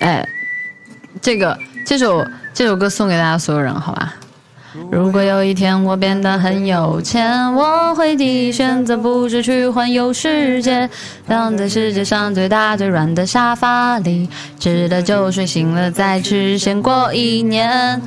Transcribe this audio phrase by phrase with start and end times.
[0.00, 0.26] 哎，
[1.20, 4.14] 这个这首这首歌送给大家所有人，好吧？
[4.92, 10.88] 如果有一天我变得很有钱，我会第一选择不是去环游世界，
[11.26, 14.28] 躺在世界上最大最软的沙发里，
[14.60, 18.00] 吃了就睡，醒了再吃，先过一年。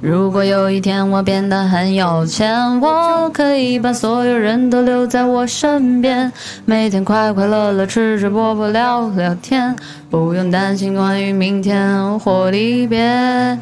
[0.00, 6.32] 如果有一天我变得很有钱，我可以把所有人都留在我身边，
[6.64, 9.74] 每天快快乐乐吃吃播播聊聊天，
[10.08, 13.58] 不用担心关于明天或离别。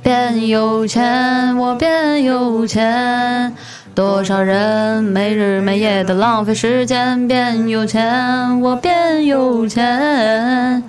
[0.00, 3.52] 变有钱，我变有钱，
[3.96, 7.26] 多少人没日没夜的浪费时间。
[7.26, 10.82] 变有钱，我变有钱，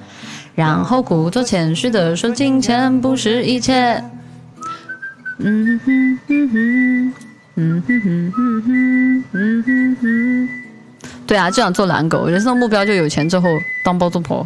[0.55, 4.03] 然后故作谦虚的说金钱不是一切。
[5.37, 7.13] 嗯哼哼哼，
[7.55, 10.49] 嗯哼哼哼哼，嗯哼哼。
[11.25, 13.49] 对啊，就想做懒狗，人生的目标就有钱之后
[13.85, 14.45] 当包租婆。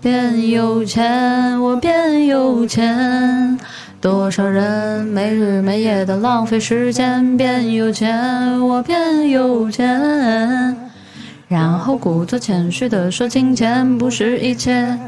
[0.00, 3.58] 变有钱，我变有钱，
[4.00, 7.36] 多少人没日没夜的浪费时间。
[7.36, 10.74] 变有钱，我变有钱，
[11.48, 14.98] 然后故作谦虚的说金钱不是一切。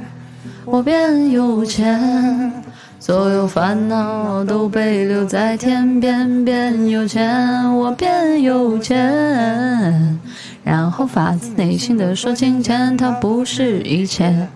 [0.66, 2.52] 我变有钱，
[3.00, 6.44] 所有烦恼都被留在天边。
[6.44, 10.20] 变有钱，我变有钱，
[10.62, 14.46] 然后发自内心的说金钱它不是一切。